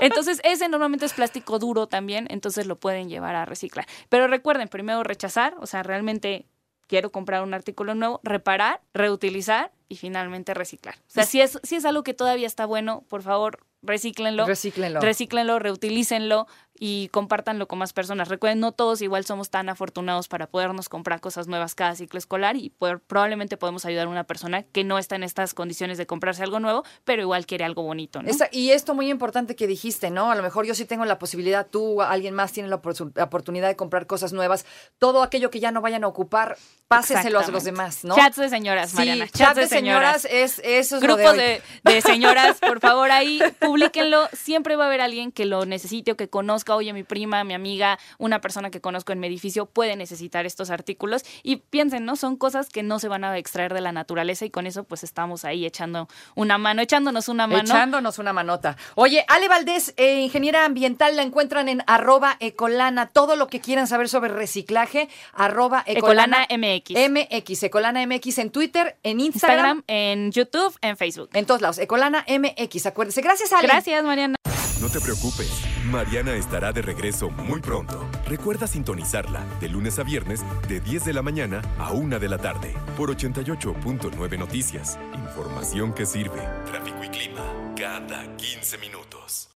Entonces, 0.00 0.25
ese 0.26 0.68
normalmente 0.68 1.06
es 1.06 1.12
plástico 1.12 1.58
duro 1.58 1.86
también, 1.86 2.26
entonces 2.30 2.66
lo 2.66 2.78
pueden 2.78 3.08
llevar 3.08 3.34
a 3.34 3.44
reciclar. 3.44 3.86
Pero 4.08 4.26
recuerden, 4.26 4.68
primero 4.68 5.02
rechazar, 5.02 5.54
o 5.60 5.66
sea, 5.66 5.82
realmente 5.82 6.46
quiero 6.86 7.10
comprar 7.10 7.42
un 7.42 7.54
artículo 7.54 7.94
nuevo, 7.94 8.20
reparar, 8.22 8.80
reutilizar 8.94 9.72
y 9.88 9.96
finalmente 9.96 10.54
reciclar. 10.54 10.96
O 10.96 11.10
sea, 11.10 11.24
si 11.24 11.40
es, 11.40 11.58
si 11.62 11.76
es 11.76 11.84
algo 11.84 12.02
que 12.02 12.14
todavía 12.14 12.46
está 12.46 12.66
bueno, 12.66 13.04
por 13.08 13.22
favor, 13.22 13.64
recíclenlo. 13.82 14.46
Recíclenlo. 14.46 15.00
Recíclenlo, 15.00 15.58
reutilícenlo 15.58 16.46
y 16.78 17.08
compártanlo 17.08 17.68
con 17.68 17.78
más 17.78 17.94
personas. 17.94 18.28
Recuerden, 18.28 18.60
no 18.60 18.72
todos 18.72 19.00
igual 19.00 19.24
somos 19.24 19.48
tan 19.48 19.70
afortunados 19.70 20.28
para 20.28 20.46
podernos 20.46 20.90
comprar 20.90 21.20
cosas 21.22 21.46
nuevas 21.46 21.74
cada 21.74 21.94
ciclo 21.94 22.18
escolar 22.18 22.54
y 22.56 22.68
poder- 22.68 22.98
probablemente 23.00 23.56
podemos 23.56 23.86
ayudar 23.86 24.08
a 24.08 24.10
una 24.10 24.24
persona 24.24 24.62
que 24.62 24.84
no 24.84 24.98
está 24.98 25.16
en 25.16 25.22
estas 25.22 25.54
condiciones 25.54 25.96
de 25.96 26.06
comprarse 26.06 26.42
algo 26.42 26.60
nuevo, 26.60 26.84
pero 27.04 27.22
igual 27.22 27.46
quiere 27.46 27.64
algo 27.64 27.82
bonito, 27.82 28.20
y 28.52 28.72
esto 28.72 28.94
muy 28.94 29.08
importante 29.08 29.56
que 29.56 29.66
dijiste, 29.66 30.10
¿no? 30.10 30.30
A 30.30 30.34
lo 30.34 30.42
mejor 30.42 30.66
yo 30.66 30.74
sí 30.74 30.84
tengo 30.84 31.06
la 31.06 31.18
posibilidad, 31.18 31.66
tú, 31.66 32.02
alguien 32.02 32.34
más 32.34 32.52
tiene 32.52 32.68
la 32.68 32.82
opor- 32.82 33.12
la 33.14 33.24
oportunidad 33.24 33.68
de 33.68 33.76
comprar 33.76 34.06
cosas 34.06 34.34
nuevas. 34.34 34.66
Todo 34.98 35.22
aquello 35.22 35.48
que 35.50 35.60
ya 35.60 35.70
no 35.70 35.80
vayan 35.80 36.04
a 36.04 36.08
ocupar, 36.08 36.58
páseselo 36.88 37.38
a 37.38 37.46
los 37.52 37.64
demás, 37.64 38.04
¿no? 38.04 38.16
Chats 38.16 38.36
de 38.36 38.50
señoras, 38.50 38.90
Sí, 38.90 38.96
Mariana. 38.96 39.28
chat 39.28 39.56
de 39.56 39.66
señoras. 39.66 39.75
Señoras, 39.78 40.24
es 40.30 40.60
eso 40.64 40.96
es 40.96 41.00
de 41.00 41.06
Grupos 41.06 41.36
de, 41.36 41.62
de 41.84 42.00
señoras, 42.00 42.58
por 42.58 42.80
favor, 42.86 43.10
ahí 43.10 43.40
publíquenlo. 43.58 44.28
Siempre 44.32 44.76
va 44.76 44.84
a 44.84 44.86
haber 44.88 45.00
alguien 45.00 45.32
que 45.32 45.44
lo 45.44 45.66
necesite 45.66 46.12
o 46.12 46.16
que 46.16 46.28
conozca. 46.28 46.74
Oye, 46.74 46.92
mi 46.92 47.02
prima, 47.02 47.44
mi 47.44 47.54
amiga, 47.54 47.98
una 48.18 48.40
persona 48.40 48.70
que 48.70 48.80
conozco 48.80 49.12
en 49.12 49.20
mi 49.20 49.26
edificio 49.26 49.66
puede 49.66 49.96
necesitar 49.96 50.46
estos 50.46 50.70
artículos. 50.70 51.24
Y 51.42 51.56
piensen, 51.56 52.04
¿no? 52.04 52.16
Son 52.16 52.36
cosas 52.36 52.68
que 52.68 52.82
no 52.82 52.98
se 52.98 53.08
van 53.08 53.24
a 53.24 53.36
extraer 53.36 53.74
de 53.74 53.80
la 53.80 53.92
naturaleza 53.92 54.44
y 54.44 54.50
con 54.50 54.66
eso, 54.66 54.84
pues 54.84 55.04
estamos 55.04 55.44
ahí 55.44 55.66
echando 55.66 56.08
una 56.34 56.58
mano, 56.58 56.82
echándonos 56.82 57.28
una 57.28 57.46
mano. 57.46 57.62
Echándonos 57.62 58.18
una 58.18 58.32
manota. 58.32 58.76
Oye, 58.94 59.24
Ale 59.28 59.48
Valdés, 59.48 59.94
eh, 59.96 60.20
ingeniera 60.20 60.64
ambiental, 60.64 61.16
la 61.16 61.22
encuentran 61.22 61.68
en 61.68 61.82
arroba 61.86 62.36
ecolana. 62.40 63.08
Todo 63.08 63.36
lo 63.36 63.46
que 63.48 63.60
quieran 63.60 63.86
saber 63.86 64.08
sobre 64.08 64.30
reciclaje, 64.30 65.08
arroba 65.32 65.82
ecolana, 65.86 66.44
Ecolana 66.44 66.46
MX. 66.50 67.10
MX, 67.10 67.62
Ecolana 67.64 68.06
MX 68.06 68.38
en 68.38 68.50
Twitter, 68.50 68.96
en 69.02 69.20
Instagram, 69.20 69.65
Instagram, 69.66 69.82
en 69.86 70.32
YouTube, 70.32 70.76
en 70.82 70.96
Facebook. 70.96 71.30
en 71.34 71.46
todos 71.46 71.60
lados. 71.60 71.78
Ecolana 71.78 72.24
MX, 72.28 72.86
acuérdense. 72.86 73.20
Gracias, 73.20 73.52
Ale. 73.52 73.68
Gracias, 73.68 74.04
Mariana. 74.04 74.36
No 74.80 74.90
te 74.90 75.00
preocupes, 75.00 75.50
Mariana 75.86 76.34
estará 76.34 76.70
de 76.70 76.82
regreso 76.82 77.30
muy 77.30 77.60
pronto. 77.60 78.06
Recuerda 78.28 78.66
sintonizarla 78.66 79.42
de 79.58 79.70
lunes 79.70 79.98
a 79.98 80.02
viernes 80.02 80.44
de 80.68 80.80
10 80.80 81.06
de 81.06 81.12
la 81.14 81.22
mañana 81.22 81.62
a 81.78 81.92
1 81.92 82.18
de 82.18 82.28
la 82.28 82.36
tarde 82.36 82.74
por 82.94 83.10
88.9 83.10 84.38
Noticias. 84.38 84.98
Información 85.14 85.94
que 85.94 86.04
sirve. 86.04 86.42
Tráfico 86.66 87.02
y 87.02 87.08
clima 87.08 87.74
cada 87.74 88.36
15 88.36 88.76
minutos. 88.78 89.48